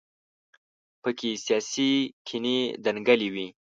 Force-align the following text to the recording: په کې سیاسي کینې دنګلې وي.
په 1.01 1.09
کې 1.19 1.29
سیاسي 1.45 1.91
کینې 2.27 2.57
دنګلې 2.85 3.29
وي. 3.33 3.47